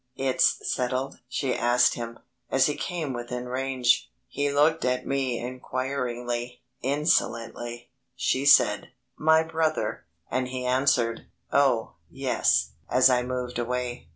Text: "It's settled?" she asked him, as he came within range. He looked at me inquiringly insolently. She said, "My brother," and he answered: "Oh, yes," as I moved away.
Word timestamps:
"It's 0.17 0.57
settled?" 0.63 1.19
she 1.29 1.53
asked 1.53 1.93
him, 1.93 2.17
as 2.49 2.65
he 2.65 2.73
came 2.73 3.13
within 3.13 3.47
range. 3.47 4.09
He 4.27 4.51
looked 4.51 4.83
at 4.83 5.05
me 5.05 5.37
inquiringly 5.37 6.63
insolently. 6.81 7.91
She 8.15 8.43
said, 8.47 8.93
"My 9.15 9.43
brother," 9.43 10.05
and 10.31 10.47
he 10.47 10.65
answered: 10.65 11.27
"Oh, 11.53 11.97
yes," 12.09 12.71
as 12.89 13.11
I 13.11 13.21
moved 13.21 13.59
away. 13.59 14.07